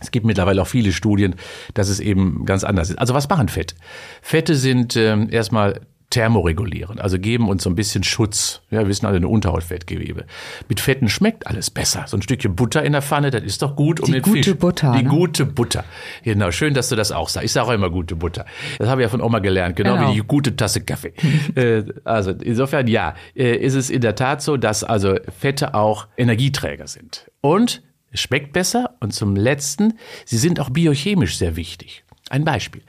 [0.00, 1.36] Es gibt mittlerweile auch viele Studien,
[1.74, 2.98] dass es eben ganz anders ist.
[2.98, 3.76] Also was machen Fette?
[4.20, 5.80] Fette sind äh, erstmal
[6.12, 8.60] thermoregulieren, also geben uns so ein bisschen Schutz.
[8.70, 10.26] Ja, wir wissen alle, eine Unterhautfettgewebe.
[10.68, 12.04] Mit Fetten schmeckt alles besser.
[12.06, 14.42] So ein Stückchen Butter in der Pfanne, das ist doch gut um Die den gute
[14.42, 14.58] Fisch.
[14.58, 14.92] Butter.
[14.92, 15.08] Die ne?
[15.08, 15.84] gute Butter.
[16.22, 17.46] Genau, schön, dass du das auch sagst.
[17.46, 18.44] Ich sage auch immer gute Butter.
[18.78, 20.10] Das habe ich ja von Oma gelernt, genau, genau.
[20.10, 21.14] wie die gute Tasse Kaffee.
[21.54, 26.08] äh, also insofern ja, äh, ist es in der Tat so, dass also Fette auch
[26.18, 27.30] Energieträger sind.
[27.40, 28.96] Und es schmeckt besser.
[29.00, 29.94] Und zum Letzten,
[30.26, 32.04] sie sind auch biochemisch sehr wichtig.
[32.32, 32.80] Ein Beispiel.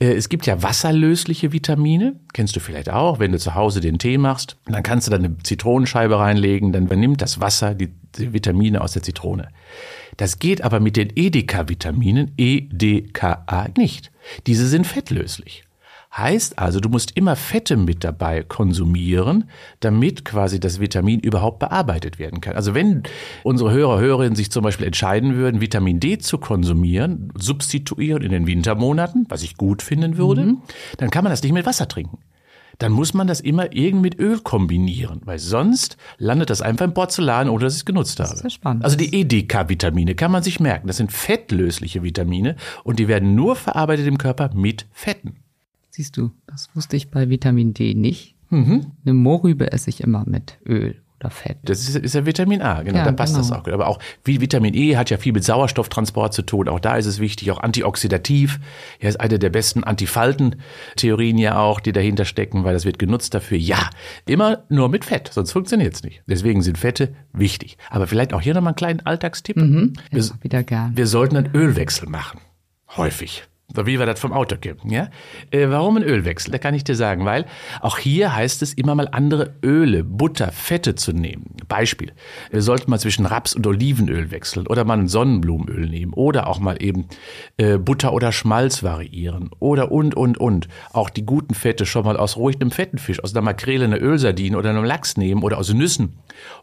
[0.00, 4.00] Äh, es gibt ja wasserlösliche Vitamine, kennst du vielleicht auch, wenn du zu Hause den
[4.00, 8.80] Tee machst, dann kannst du da eine Zitronenscheibe reinlegen, dann übernimmt das Wasser die, Vitamine
[8.80, 9.50] aus der Zitrone.
[10.16, 14.10] Das geht aber mit den Edeka-Vitaminen, EDKA, nicht.
[14.48, 15.62] Diese sind fettlöslich.
[16.16, 19.44] Heißt also, du musst immer Fette mit dabei konsumieren,
[19.78, 22.56] damit quasi das Vitamin überhaupt bearbeitet werden kann.
[22.56, 23.04] Also wenn
[23.44, 28.46] unsere Hörer, Hörerinnen sich zum Beispiel entscheiden würden, Vitamin D zu konsumieren, substituieren in den
[28.48, 30.62] Wintermonaten, was ich gut finden würde, mhm.
[30.98, 32.18] dann kann man das nicht mit Wasser trinken
[32.80, 36.94] dann muss man das immer irgendwie mit Öl kombinieren, weil sonst landet das einfach im
[36.94, 38.30] Porzellan oder dass ich es genutzt habe.
[38.30, 38.84] Das ist spannend.
[38.84, 40.86] Also die EDK-Vitamine kann man sich merken.
[40.86, 45.36] Das sind fettlösliche Vitamine und die werden nur verarbeitet im Körper mit Fetten.
[45.90, 48.36] Siehst du, das wusste ich bei Vitamin D nicht.
[48.48, 48.92] Mhm.
[49.04, 51.58] Eine Mohrrübe esse ich immer mit Öl oder Fett.
[51.62, 53.46] Das ist, ist ja Vitamin A, genau, ja, da passt genau.
[53.46, 53.70] das auch.
[53.70, 56.68] Aber auch wie Vitamin E hat ja viel mit Sauerstofftransport zu tun.
[56.68, 58.58] Auch da ist es wichtig, auch antioxidativ.
[59.00, 63.34] Ja, ist eine der besten Antifalten-Theorien ja auch, die dahinter stecken, weil das wird genutzt
[63.34, 63.58] dafür.
[63.58, 63.90] Ja,
[64.26, 66.22] immer nur mit Fett, sonst funktioniert es nicht.
[66.26, 67.76] Deswegen sind Fette wichtig.
[67.90, 69.56] Aber vielleicht auch hier nochmal einen kleinen Alltagstipp.
[69.56, 70.96] Mhm, wir, wieder gern.
[70.96, 72.40] Wir sollten einen Ölwechsel machen.
[72.96, 73.44] Häufig.
[73.74, 75.08] So wie wir das vom Auto kennen, ja?
[75.50, 76.50] Äh, warum ein Ölwechsel?
[76.50, 77.46] Da kann ich dir sagen, weil
[77.80, 81.54] auch hier heißt es immer mal andere Öle, Butter, Fette zu nehmen.
[81.68, 82.12] Beispiel.
[82.50, 86.58] Wir sollten mal zwischen Raps- und Olivenöl wechseln oder mal ein Sonnenblumenöl nehmen oder auch
[86.58, 87.06] mal eben
[87.56, 90.68] äh, Butter oder Schmalz variieren oder und, und, und.
[90.92, 94.00] Auch die guten Fette schon mal aus ruhig einem fetten Fisch, aus einer Makrele, einer
[94.00, 96.18] Ölsardine oder einem Lachs nehmen oder aus Nüssen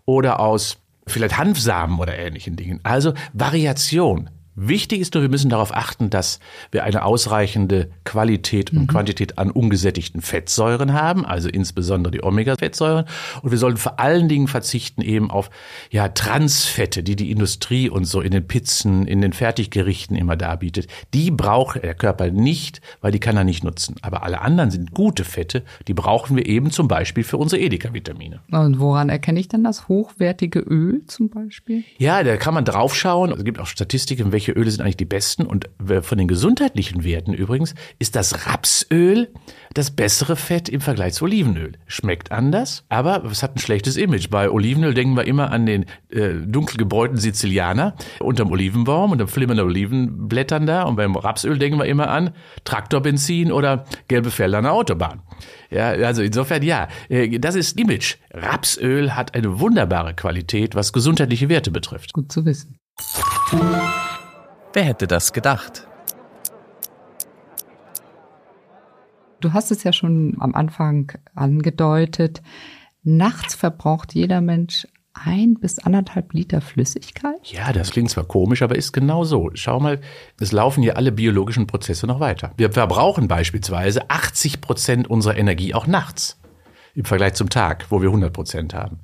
[0.05, 2.79] oder aus vielleicht Hanfsamen oder ähnlichen Dingen.
[2.83, 4.29] Also Variation.
[4.59, 6.39] Wichtig ist nur, wir müssen darauf achten, dass
[6.71, 8.87] wir eine ausreichende Qualität und mhm.
[8.87, 13.05] Quantität an ungesättigten Fettsäuren haben, also insbesondere die Omega-Fettsäuren.
[13.43, 15.51] Und wir sollten vor allen Dingen verzichten eben auf
[15.91, 20.87] ja Transfette, die die Industrie und so in den Pizzen, in den Fertiggerichten immer darbietet.
[21.13, 23.97] Die braucht der Körper nicht, weil die kann er nicht nutzen.
[24.01, 28.39] Aber alle anderen sind gute Fette, die brauchen wir eben zum Beispiel für unsere Edeka-Vitamine.
[28.49, 31.83] Und woran erkenne ich dann das hochwertige Öl zum Beispiel?
[31.99, 33.31] Ja, da kann man draufschauen.
[33.31, 35.45] Es gibt auch Statistiken, welche welche Öle sind eigentlich die besten.
[35.45, 35.69] Und
[36.01, 39.29] von den gesundheitlichen Werten übrigens ist das Rapsöl
[39.73, 41.73] das bessere Fett im Vergleich zu Olivenöl.
[41.85, 44.29] Schmeckt anders, aber es hat ein schlechtes Image.
[44.29, 49.27] Bei Olivenöl denken wir immer an den äh, dunkel gebräunten Sizilianer unterm Olivenbaum und dem
[49.27, 50.83] flimmernden Olivenblättern da.
[50.83, 52.31] Und beim Rapsöl denken wir immer an
[52.63, 55.21] Traktorbenzin oder gelbe Felder an der Autobahn.
[55.69, 58.15] Ja, also insofern ja, äh, das ist Image.
[58.31, 62.13] Rapsöl hat eine wunderbare Qualität, was gesundheitliche Werte betrifft.
[62.13, 62.79] Gut zu wissen.
[64.77, 65.87] Wer hätte das gedacht?
[69.39, 72.43] Du hast es ja schon am Anfang angedeutet.
[73.01, 77.39] Nachts verbraucht jeder Mensch ein bis anderthalb Liter Flüssigkeit?
[77.45, 79.49] Ja, das klingt zwar komisch, aber ist genau so.
[79.55, 79.99] Schau mal,
[80.39, 82.53] es laufen hier alle biologischen Prozesse noch weiter.
[82.57, 86.37] Wir verbrauchen beispielsweise 80 Prozent unserer Energie auch nachts
[86.97, 88.99] im Vergleich zum Tag, wo wir 100 Prozent haben.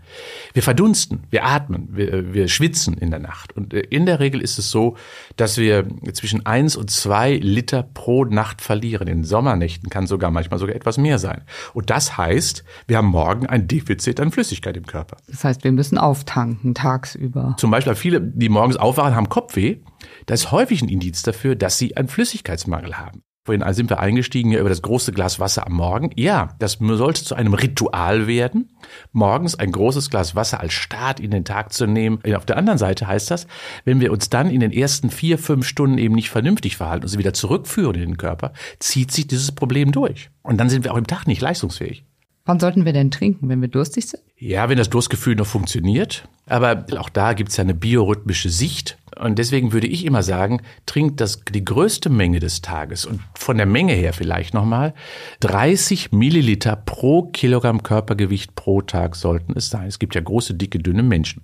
[0.53, 3.55] Wir verdunsten, wir atmen, wir, wir schwitzen in der Nacht.
[3.55, 4.97] Und äh, in der Regel ist es so,
[5.37, 9.07] dass wir zwischen eins und zwei Liter pro Nacht verlieren.
[9.07, 11.43] In Sommernächten kann sogar manchmal sogar etwas mehr sein.
[11.75, 15.17] Und das heißt, wir haben morgen ein Defizit an Flüssigkeit im Körper.
[15.27, 17.55] Das heißt, wir müssen auftanken tagsüber.
[17.59, 19.77] Zum Beispiel viele, die morgens aufwachen, haben Kopfweh.
[20.25, 23.21] Das ist häufig ein Indiz dafür, dass sie einen Flüssigkeitsmangel haben.
[23.45, 26.11] Vorhin sind wir eingestiegen über das große Glas Wasser am Morgen.
[26.15, 28.71] Ja, das sollte zu einem Ritual werden,
[29.11, 32.19] morgens ein großes Glas Wasser als Start in den Tag zu nehmen.
[32.35, 33.47] Auf der anderen Seite heißt das,
[33.83, 37.09] wenn wir uns dann in den ersten vier, fünf Stunden eben nicht vernünftig verhalten und
[37.09, 40.29] sie wieder zurückführen in den Körper, zieht sich dieses Problem durch.
[40.41, 42.05] Und dann sind wir auch im Tag nicht leistungsfähig.
[42.45, 44.23] Wann sollten wir denn trinken, wenn wir durstig sind?
[44.45, 46.27] Ja, wenn das Durstgefühl noch funktioniert.
[46.47, 48.97] Aber auch da gibt es ja eine biorhythmische Sicht.
[49.17, 53.55] Und deswegen würde ich immer sagen, trinkt das, die größte Menge des Tages und von
[53.55, 54.93] der Menge her vielleicht nochmal
[55.39, 59.87] 30 Milliliter pro Kilogramm Körpergewicht pro Tag sollten es sein.
[59.87, 61.43] Es gibt ja große, dicke, dünne Menschen.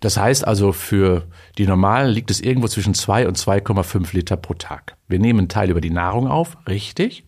[0.00, 4.54] Das heißt also, für die Normalen liegt es irgendwo zwischen 2 und 2,5 Liter pro
[4.54, 4.96] Tag.
[5.06, 7.24] Wir nehmen einen Teil über die Nahrung auf, richtig.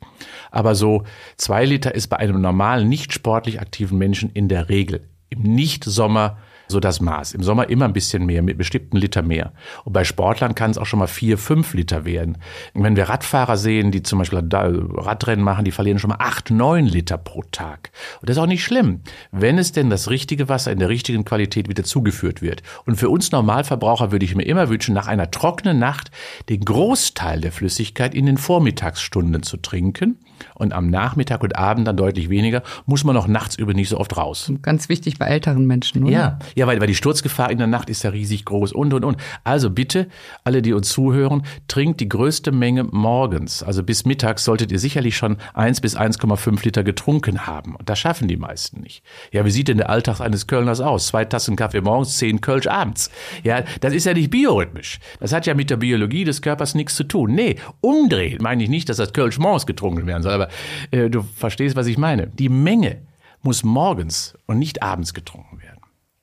[0.51, 1.05] Aber so
[1.37, 4.96] zwei Liter ist bei einem normalen, nicht sportlich aktiven Menschen in der Regel
[5.31, 7.33] im Nicht-Sommer so das Maß.
[7.33, 9.53] Im Sommer immer ein bisschen mehr, mit bestimmten Liter mehr.
[9.85, 12.39] Und bei Sportlern kann es auch schon mal vier, fünf Liter werden.
[12.75, 16.51] Und wenn wir Radfahrer sehen, die zum Beispiel Radrennen machen, die verlieren schon mal acht,
[16.51, 17.91] neun Liter pro Tag.
[18.21, 19.01] Und das ist auch nicht schlimm,
[19.33, 22.63] wenn es denn das richtige Wasser in der richtigen Qualität wieder zugeführt wird.
[22.85, 26.11] Und für uns Normalverbraucher würde ich mir immer wünschen, nach einer trockenen Nacht
[26.49, 30.19] den Großteil der Flüssigkeit in den Vormittagsstunden zu trinken
[30.55, 33.99] und am Nachmittag und Abend dann deutlich weniger, muss man auch nachts über nicht so
[33.99, 34.53] oft raus.
[34.63, 36.13] Ganz wichtig bei älteren Menschen, oder?
[36.13, 39.05] Ja, Ja, weil, weil die Sturzgefahr in der Nacht ist ja riesig groß und, und,
[39.05, 39.19] und.
[39.45, 40.09] Also bitte,
[40.43, 43.63] alle, die uns zuhören, trinkt die größte Menge morgens.
[43.63, 47.77] Also bis mittags solltet ihr sicherlich schon eins bis 1,5 Liter getrunken haben.
[47.77, 49.05] Und das schaffen die meisten nicht.
[49.33, 51.09] Ja, wie sieht denn der Alltag eines Kölners aus?
[51.09, 53.11] Zwei Tassen Kaffee morgens, zehn Kölsch abends.
[53.45, 54.99] Ja, das ist ja nicht biorhythmisch.
[55.21, 57.35] Das hat ja mit der Biologie des Körpers nichts zu tun.
[57.35, 60.49] Nee, umdrehen meine ich nicht, dass das Kölsch morgens getrunken werden soll, aber
[60.91, 62.29] äh, du verstehst, was ich meine.
[62.29, 63.03] Die Menge
[63.43, 65.66] muss morgens und nicht abends getrunken werden.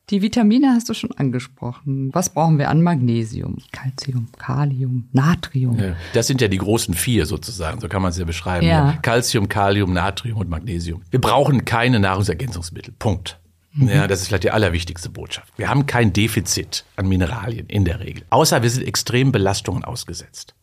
[0.09, 2.09] Die Vitamine hast du schon angesprochen.
[2.13, 5.79] Was brauchen wir an Magnesium, Calcium, Kalium, Natrium?
[5.79, 8.67] Ja, das sind ja die großen vier sozusagen, so kann man es ja beschreiben.
[8.67, 8.97] Ja.
[9.01, 11.01] Calcium, Kalium, Natrium und Magnesium.
[11.09, 12.93] Wir brauchen keine Nahrungsergänzungsmittel.
[12.99, 13.39] Punkt.
[13.73, 13.87] Mhm.
[13.87, 15.53] Ja, das ist vielleicht die allerwichtigste Botschaft.
[15.57, 18.23] Wir haben kein Defizit an Mineralien in der Regel.
[18.29, 20.53] Außer wir sind extremen Belastungen ausgesetzt.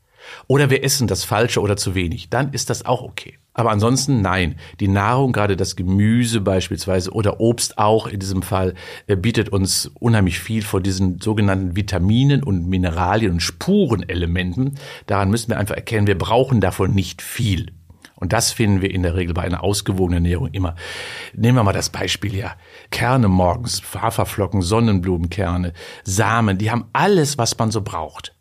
[0.47, 2.31] Oder wir essen das Falsche oder zu wenig.
[2.31, 3.39] Dann ist das auch okay.
[3.53, 4.57] Aber ansonsten nein.
[4.79, 8.75] Die Nahrung, gerade das Gemüse beispielsweise oder Obst auch in diesem Fall,
[9.07, 14.77] äh, bietet uns unheimlich viel von diesen sogenannten Vitaminen und Mineralien und Spurenelementen.
[15.07, 17.73] Daran müssen wir einfach erkennen, wir brauchen davon nicht viel.
[18.15, 20.77] Und das finden wir in der Regel bei einer ausgewogenen Ernährung immer.
[21.35, 22.55] Nehmen wir mal das Beispiel ja.
[22.91, 25.73] Kerne morgens, Haferflocken, Sonnenblumenkerne,
[26.05, 28.35] Samen, die haben alles, was man so braucht.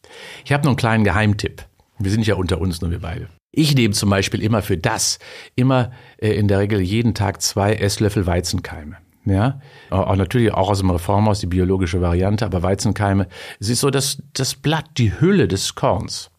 [0.44, 1.69] Ich habe noch einen kleinen Geheimtipp.
[2.00, 3.28] Wir sind ja unter uns, nur wir beide.
[3.52, 5.20] Ich nehme zum Beispiel immer für das,
[5.56, 8.98] immer äh, in der Regel jeden Tag zwei Esslöffel Weizenkeime.
[9.26, 9.60] Ja,
[9.90, 13.28] auch natürlich auch aus dem Reformhaus die biologische Variante, aber Weizenkeime,
[13.60, 16.32] es ist so dass das Blatt, die Hülle des Korns.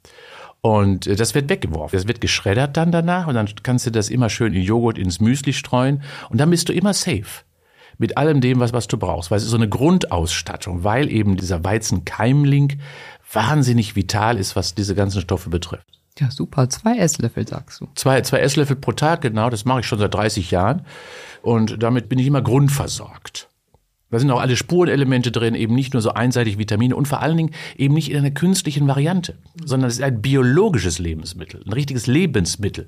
[0.63, 1.97] Und äh, das wird weggeworfen.
[1.97, 5.21] Das wird geschreddert dann danach und dann kannst du das immer schön in Joghurt ins
[5.21, 7.45] Müsli streuen und dann bist du immer safe
[7.99, 9.31] mit allem dem, was, was du brauchst.
[9.31, 12.79] Weil es ist so eine Grundausstattung, weil eben dieser Weizenkeimling
[13.33, 15.87] wahnsinnig vital ist, was diese ganzen Stoffe betrifft.
[16.19, 16.69] Ja, super.
[16.69, 17.89] Zwei Esslöffel, sagst du.
[17.95, 19.49] Zwei, zwei Esslöffel pro Tag, genau.
[19.49, 20.85] Das mache ich schon seit 30 Jahren.
[21.43, 23.50] Und damit bin ich immer grundversorgt.
[24.11, 27.37] Da sind auch alle Spurenelemente drin, eben nicht nur so einseitig Vitamine und vor allen
[27.37, 32.07] Dingen eben nicht in einer künstlichen Variante, sondern es ist ein biologisches Lebensmittel, ein richtiges
[32.07, 32.87] Lebensmittel.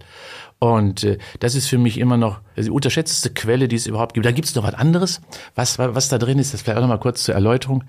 [0.59, 4.25] Und äh, das ist für mich immer noch die unterschätzteste Quelle, die es überhaupt gibt.
[4.25, 5.21] Da gibt es noch was anderes,
[5.57, 7.83] was, was da drin ist, das vielleicht auch noch mal kurz zur Erläuterung.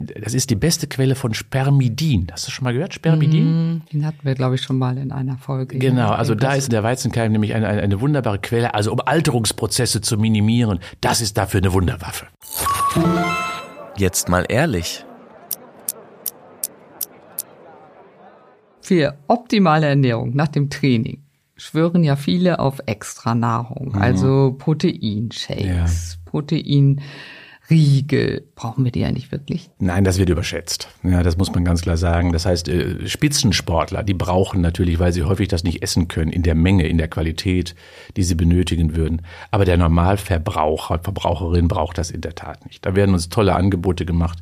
[0.00, 2.26] Das ist die beste Quelle von Spermidin.
[2.32, 3.76] Hast du schon mal gehört, Spermidin?
[3.76, 5.78] Mm, den hatten wir, glaube ich, schon mal in einer Folge.
[5.78, 10.00] Genau, also da ist der Weizenkeim nämlich eine, eine, eine wunderbare Quelle, also um Alterungsprozesse
[10.00, 10.80] zu minimieren.
[11.00, 12.26] Das ist dafür eine Wunderwaffe.
[13.96, 15.04] Jetzt mal ehrlich.
[18.80, 21.22] Für optimale Ernährung nach dem Training
[21.56, 24.02] schwören ja viele auf Extranahrung, mhm.
[24.02, 26.30] also Proteinshakes, ja.
[26.30, 27.00] Protein
[27.68, 28.44] Riegel.
[28.54, 29.70] Brauchen wir die ja nicht wirklich?
[29.78, 30.88] Nein, das wird überschätzt.
[31.02, 32.32] Ja, das muss man ganz klar sagen.
[32.32, 36.42] Das heißt, äh, Spitzensportler, die brauchen natürlich, weil sie häufig das nicht essen können, in
[36.42, 37.74] der Menge, in der Qualität,
[38.16, 39.22] die sie benötigen würden.
[39.50, 42.86] Aber der Normalverbraucher, Verbraucherin braucht das in der Tat nicht.
[42.86, 44.38] Da werden uns tolle Angebote gemacht.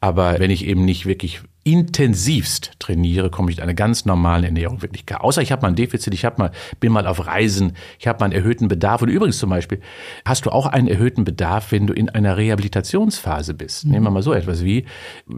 [0.00, 4.80] Aber wenn ich eben nicht wirklich intensivst trainiere, komme ich in eine ganz normale Ernährung
[4.80, 5.22] wirklich klar.
[5.22, 8.20] Außer ich habe mal ein Defizit, ich habe mal, bin mal auf Reisen, ich habe
[8.20, 9.02] mal einen erhöhten Bedarf.
[9.02, 9.80] Und übrigens zum Beispiel,
[10.24, 13.84] hast du auch einen erhöhten Bedarf, wenn du in einer Rehabilitationsphase bist.
[13.84, 13.90] Mhm.
[13.90, 14.86] Nehmen wir mal so etwas wie,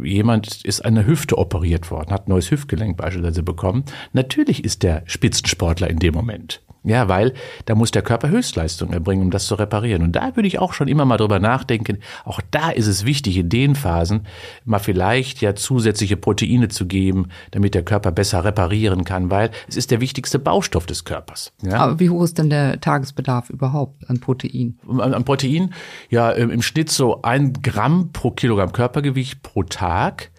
[0.02, 3.84] jemand ist an der Hüfte operiert worden, hat ein neues Hüftgelenk beispielsweise bekommen.
[4.12, 6.62] Natürlich ist der Spitzensportler in dem Moment.
[6.82, 7.34] Ja, weil
[7.66, 10.02] da muss der Körper Höchstleistung erbringen, um das zu reparieren.
[10.02, 11.98] Und da würde ich auch schon immer mal drüber nachdenken.
[12.24, 14.26] Auch da ist es wichtig, in den Phasen
[14.64, 19.76] mal vielleicht ja zusätzliche Proteine zu geben, damit der Körper besser reparieren kann, weil es
[19.76, 21.52] ist der wichtigste Baustoff des Körpers.
[21.62, 21.80] Ja?
[21.80, 24.78] Aber wie hoch ist denn der Tagesbedarf überhaupt an Protein?
[24.88, 25.74] An, an Protein?
[26.08, 30.30] Ja, im Schnitt so ein Gramm pro Kilogramm Körpergewicht pro Tag.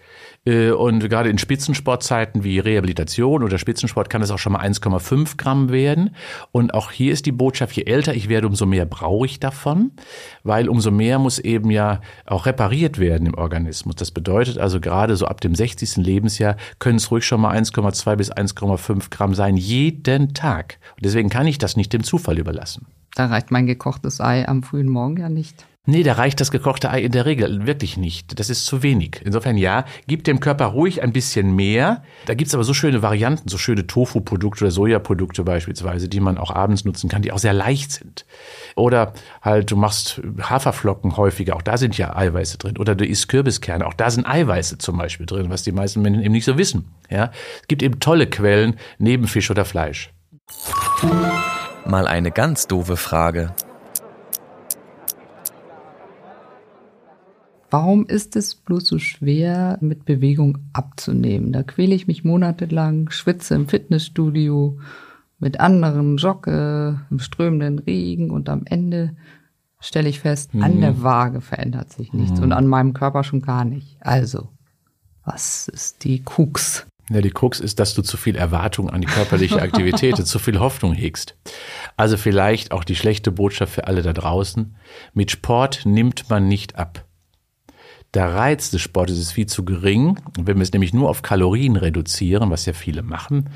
[0.44, 5.36] Äh, und gerade in Spitzensportzeiten wie Rehabilitation oder Spitzensport kann es auch schon mal 1,5
[5.36, 6.14] Gramm werden.
[6.50, 9.92] Und auch hier ist die Botschaft, je älter ich werde, umso mehr brauche ich davon,
[10.42, 13.96] weil umso mehr muss eben ja auch repariert werden im Organismus.
[13.96, 15.96] Das bedeutet also gerade so ab dem 60.
[15.96, 20.78] Lebensjahr können es ruhig schon mal 1,2 bis 1,5 Gramm sein, jeden Tag.
[20.96, 22.86] Und deswegen kann ich das nicht dem Zufall überlassen.
[23.14, 25.66] Da reicht mein gekochtes Ei am frühen Morgen ja nicht.
[25.84, 28.38] Nee, da reicht das gekochte Ei in der Regel wirklich nicht.
[28.38, 29.20] Das ist zu wenig.
[29.24, 32.04] Insofern ja, gib dem Körper ruhig ein bisschen mehr.
[32.26, 36.52] Da gibt's aber so schöne Varianten, so schöne Tofu-Produkte oder Sojaprodukte beispielsweise, die man auch
[36.54, 38.26] abends nutzen kann, die auch sehr leicht sind.
[38.76, 42.78] Oder halt, du machst Haferflocken häufiger, auch da sind ja Eiweiße drin.
[42.78, 46.22] Oder du isst Kürbiskerne, auch da sind Eiweiße zum Beispiel drin, was die meisten Menschen
[46.22, 46.92] eben nicht so wissen.
[47.10, 50.12] Ja, Es gibt eben tolle Quellen neben Fisch oder Fleisch.
[51.86, 53.54] Mal eine ganz doofe Frage.
[57.70, 61.52] Warum ist es bloß so schwer, mit Bewegung abzunehmen?
[61.52, 64.78] Da quäle ich mich monatelang, schwitze im Fitnessstudio,
[65.38, 69.16] mit anderen jogge, im strömenden Regen und am Ende
[69.80, 73.64] stelle ich fest, an der Waage verändert sich nichts und an meinem Körper schon gar
[73.64, 73.96] nicht.
[74.00, 74.50] Also,
[75.24, 76.86] was ist die Krux?
[77.12, 80.38] Ja, die Krux ist, dass du zu viel Erwartung an die körperliche Aktivität und zu
[80.38, 81.36] viel Hoffnung hegst.
[81.96, 84.76] Also vielleicht auch die schlechte Botschaft für alle da draußen.
[85.12, 87.04] Mit Sport nimmt man nicht ab.
[88.14, 90.20] Der Reiz des Sportes ist viel zu gering.
[90.38, 93.48] Wenn wir es nämlich nur auf Kalorien reduzieren, was ja viele machen,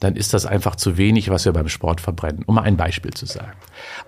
[0.00, 2.42] dann ist das einfach zu wenig, was wir beim Sport verbrennen.
[2.44, 3.52] Um mal ein Beispiel zu sagen.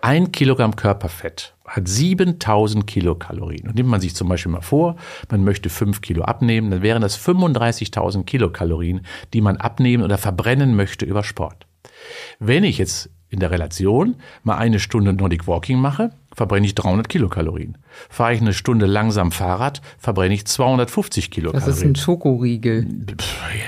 [0.02, 3.68] Ein Kilogramm Körperfett hat 7000 Kilokalorien.
[3.68, 4.96] Und nimmt man sich zum Beispiel mal vor,
[5.30, 10.76] man möchte fünf Kilo abnehmen, dann wären das 35.000 Kilokalorien, die man abnehmen oder verbrennen
[10.76, 11.66] möchte über Sport.
[12.38, 17.09] Wenn ich jetzt in der Relation mal eine Stunde Nordic Walking mache, verbrenne ich 300
[17.09, 17.79] Kilokalorien.
[18.09, 21.68] Fahre ich eine Stunde langsam Fahrrad, verbrenne ich 250 Kilokalorien.
[21.68, 22.87] Das ist ein Schokoriegel.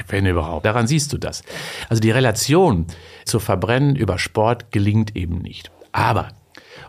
[0.08, 0.66] Wenn überhaupt.
[0.66, 1.42] Daran siehst du das.
[1.88, 2.86] Also die Relation
[3.24, 5.70] zu verbrennen über Sport gelingt eben nicht.
[5.92, 6.28] Aber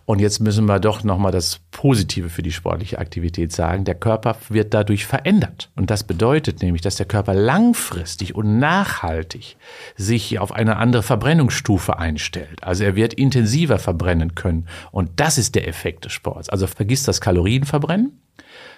[0.08, 3.84] und jetzt müssen wir doch nochmal das Positive für die sportliche Aktivität sagen.
[3.84, 5.70] Der Körper wird dadurch verändert.
[5.76, 9.58] Und das bedeutet nämlich, dass der Körper langfristig und nachhaltig
[9.98, 12.64] sich auf eine andere Verbrennungsstufe einstellt.
[12.64, 14.70] Also er wird intensiver verbrennen können.
[14.92, 16.48] Und das ist der Effekt des Sports.
[16.48, 18.22] Also vergiss das Kalorienverbrennen,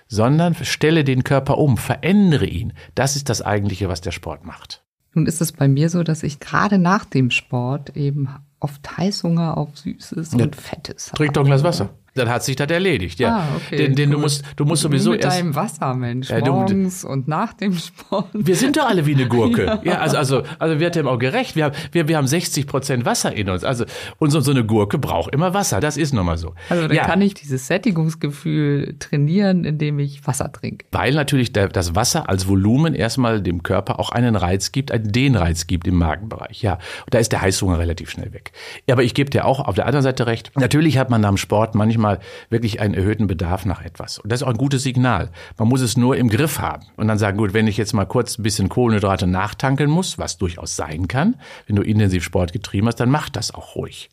[0.08, 2.74] sondern stelle den Körper um, verändere ihn.
[2.96, 4.84] Das ist das eigentliche, was der Sport macht.
[5.14, 9.58] Nun ist es bei mir so, dass ich gerade nach dem Sport eben oft Heißhunger
[9.58, 10.46] auf Süßes ja.
[10.46, 11.12] und Fettes.
[11.16, 13.38] Trink doch ein Glas Wasser dann hat sich das erledigt, ja.
[13.38, 15.38] Ah, okay, denn, denn du musst, du musst sowieso mit erst.
[15.38, 16.30] Mit deinem Wasser, Mensch.
[16.30, 18.28] Ja, morgens und nach dem Sport.
[18.34, 19.66] Wir sind doch alle wie eine Gurke.
[19.66, 19.80] ja.
[19.84, 21.56] ja, also, also, also wird dem auch gerecht.
[21.56, 23.64] Wir haben, wir, wir haben 60 Prozent Wasser in uns.
[23.64, 23.86] Also,
[24.18, 25.80] und so, so eine Gurke braucht immer Wasser.
[25.80, 26.54] Das ist nun mal so.
[26.70, 27.06] Also, dann ja.
[27.06, 30.86] kann ich dieses Sättigungsgefühl trainieren, indem ich Wasser trinke.
[30.92, 35.12] Weil natürlich der, das Wasser als Volumen erstmal dem Körper auch einen Reiz gibt, einen
[35.12, 36.62] Dehnreiz gibt im Magenbereich.
[36.62, 36.74] Ja.
[36.74, 38.52] Und da ist der Heißhunger relativ schnell weg.
[38.90, 40.52] Aber ich gebe dir auch auf der anderen Seite recht.
[40.56, 42.20] Natürlich hat man dem Sport manchmal manchmal
[42.50, 44.20] wirklich einen erhöhten Bedarf nach etwas.
[44.20, 45.30] Und das ist auch ein gutes Signal.
[45.58, 48.06] Man muss es nur im Griff haben und dann sagen, gut, wenn ich jetzt mal
[48.06, 51.36] kurz ein bisschen Kohlenhydrate nachtankeln muss, was durchaus sein kann,
[51.68, 54.10] wenn du intensiv Sport getrieben hast, dann mach das auch ruhig.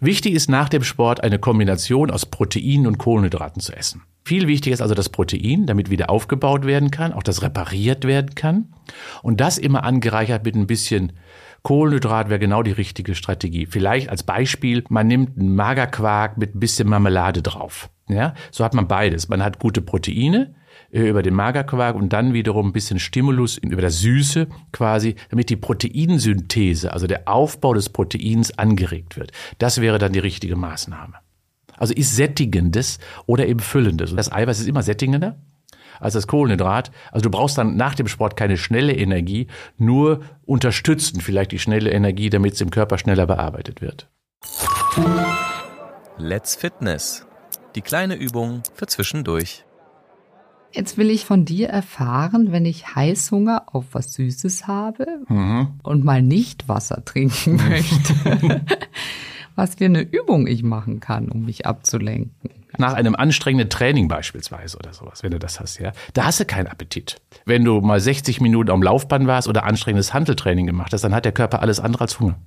[0.00, 4.02] Wichtig ist nach dem Sport eine Kombination aus Proteinen und Kohlenhydraten zu essen.
[4.24, 8.36] Viel wichtiger ist also das Protein, damit wieder aufgebaut werden kann, auch das repariert werden
[8.36, 8.72] kann.
[9.22, 11.12] Und das immer angereichert mit ein bisschen
[11.62, 13.66] Kohlenhydrat wäre genau die richtige Strategie.
[13.66, 17.88] Vielleicht als Beispiel, man nimmt einen Magerquark mit ein bisschen Marmelade drauf.
[18.08, 19.28] Ja, so hat man beides.
[19.28, 20.54] Man hat gute Proteine
[20.90, 25.50] äh, über den Magerquark und dann wiederum ein bisschen Stimulus über das Süße quasi, damit
[25.50, 29.32] die Proteinsynthese, also der Aufbau des Proteins angeregt wird.
[29.58, 31.14] Das wäre dann die richtige Maßnahme.
[31.76, 34.14] Also ist sättigendes oder eben füllendes.
[34.14, 35.38] Das Eiweiß ist immer sättigender
[36.02, 36.90] als das Kohlenhydrat.
[37.12, 39.46] Also du brauchst dann nach dem Sport keine schnelle Energie,
[39.78, 44.08] nur unterstützen vielleicht die schnelle Energie, damit es im Körper schneller bearbeitet wird.
[46.18, 47.26] Let's Fitness.
[47.74, 49.64] Die kleine Übung für zwischendurch.
[50.72, 55.74] Jetzt will ich von dir erfahren, wenn ich Heißhunger auf was Süßes habe mhm.
[55.82, 58.64] und mal nicht Wasser trinken möchte,
[59.54, 64.76] was für eine Übung ich machen kann, um mich abzulenken nach einem anstrengenden Training beispielsweise
[64.78, 67.20] oder sowas, wenn du das hast, ja, da hast du keinen Appetit.
[67.44, 71.24] Wenn du mal 60 Minuten am Laufband warst oder anstrengendes Handeltraining gemacht hast, dann hat
[71.24, 72.38] der Körper alles andere als Hunger.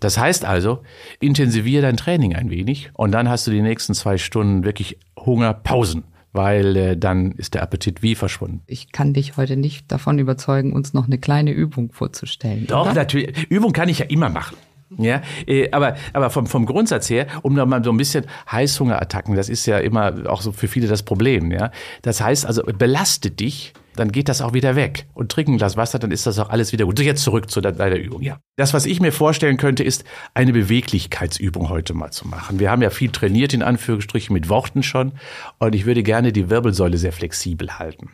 [0.00, 0.82] Das heißt also,
[1.20, 6.04] intensiviere dein Training ein wenig und dann hast du die nächsten zwei Stunden wirklich Hungerpausen
[6.32, 8.62] weil äh, dann ist der Appetit wie verschwunden.
[8.66, 12.66] Ich kann dich heute nicht davon überzeugen, uns noch eine kleine Übung vorzustellen.
[12.66, 12.94] Doch, oder?
[12.94, 13.50] natürlich.
[13.50, 14.56] Übung kann ich ja immer machen.
[14.96, 19.36] Ja, äh, aber, aber vom, vom Grundsatz her, um da mal so ein bisschen Heißhungerattacken,
[19.36, 21.70] das ist ja immer auch so für viele das Problem, ja.
[22.02, 25.06] Das heißt also, belaste dich, dann geht das auch wieder weg.
[25.14, 26.98] Und trink ein Glas Wasser, dann ist das auch alles wieder gut.
[26.98, 28.38] So, jetzt zurück zu deiner Übung, ja.
[28.56, 32.60] Das, was ich mir vorstellen könnte, ist, eine Beweglichkeitsübung heute mal zu machen.
[32.60, 35.12] Wir haben ja viel trainiert, in Anführungsstrichen, mit Worten schon.
[35.58, 38.10] Und ich würde gerne die Wirbelsäule sehr flexibel halten.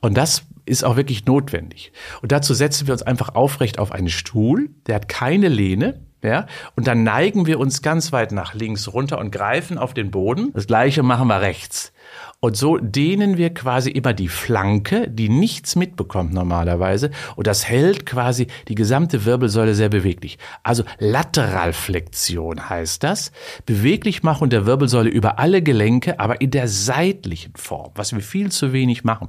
[0.00, 1.92] Und das ist auch wirklich notwendig.
[2.22, 6.46] Und dazu setzen wir uns einfach aufrecht auf einen Stuhl, der hat keine Lehne, ja,
[6.76, 10.52] und dann neigen wir uns ganz weit nach links runter und greifen auf den Boden.
[10.54, 11.92] Das gleiche machen wir rechts.
[12.40, 17.10] Und so dehnen wir quasi immer die Flanke, die nichts mitbekommt normalerweise.
[17.36, 20.38] Und das hält quasi die gesamte Wirbelsäule sehr beweglich.
[20.62, 23.30] Also Lateralflexion heißt das.
[23.64, 28.72] Beweglichmachung der Wirbelsäule über alle Gelenke, aber in der seitlichen Form, was wir viel zu
[28.72, 29.28] wenig machen.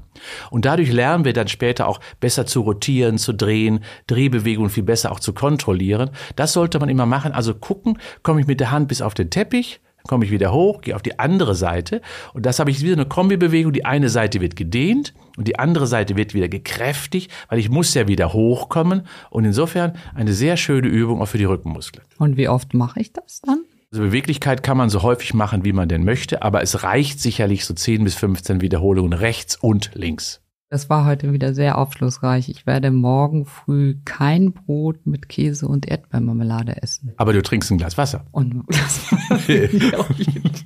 [0.50, 5.12] Und dadurch lernen wir dann später auch besser zu rotieren, zu drehen, Drehbewegungen viel besser
[5.12, 6.10] auch zu kontrollieren.
[6.36, 7.32] Das sollte man immer machen.
[7.32, 10.82] Also gucken, komme ich mit der Hand bis auf den Teppich, komme ich wieder hoch,
[10.82, 12.02] gehe auf die andere Seite
[12.34, 13.74] und das habe ich wieder eine Kombibewegung.
[13.74, 17.94] Die eine Seite wird gedehnt und die andere Seite wird wieder gekräftigt, weil ich muss
[17.94, 22.06] ja wieder hochkommen und insofern eine sehr schöne Übung auch für die Rückenmuskeln.
[22.18, 23.64] Und wie oft mache ich das dann?
[23.92, 27.64] Also Beweglichkeit kann man so häufig machen, wie man denn möchte, aber es reicht sicherlich
[27.64, 30.43] so 10 bis 15 Wiederholungen rechts und links.
[30.74, 32.50] Das war heute wieder sehr aufschlussreich.
[32.50, 37.14] Ich werde morgen früh kein Brot mit Käse und Erdbeermarmelade essen.
[37.18, 38.26] Aber du trinkst ein Glas Wasser.
[38.32, 39.02] Und das
[39.48, 40.66] ich auf jeden Fall.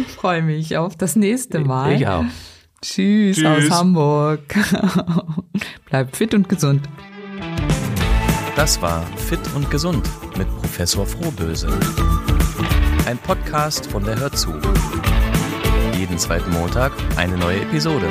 [0.00, 1.92] Ich freue mich auf das nächste Mal.
[1.92, 2.24] Ich auch.
[2.80, 3.70] Tschüss, Tschüss.
[3.70, 4.40] aus Hamburg.
[5.84, 6.88] Bleibt fit und gesund.
[8.56, 10.08] Das war Fit und Gesund
[10.38, 11.68] mit Professor Frohböse.
[13.04, 14.54] Ein Podcast von der Hörzu.
[16.06, 18.06] Jeden zweiten Montag eine neue Episode.